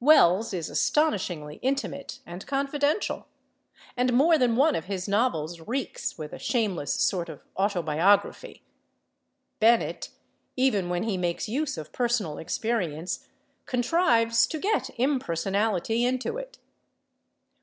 [0.00, 3.26] Wells is astonishingly intimate and confidential;
[3.98, 8.62] and more than one of his novels reeks with a shameless sort of autobiography;
[9.60, 10.08] Bennett,
[10.56, 13.26] even when he makes use of personal experience,
[13.66, 16.56] contrives to get impersonality into it.